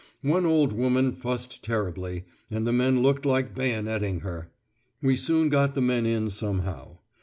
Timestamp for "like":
3.23-3.53